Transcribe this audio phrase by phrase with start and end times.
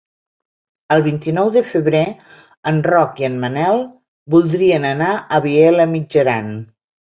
[0.95, 2.01] El vint-i-nou de febrer
[2.73, 3.85] en Roc i en Manel
[4.37, 6.53] voldrien anar a Vielha e Mijaran.